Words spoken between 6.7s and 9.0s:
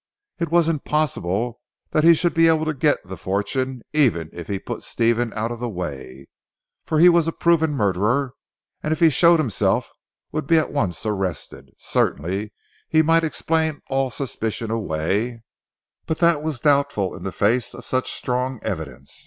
for he was a proven murderer, and if